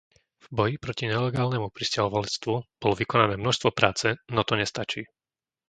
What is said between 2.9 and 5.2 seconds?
vykonané množstvo práce, no to nestačí.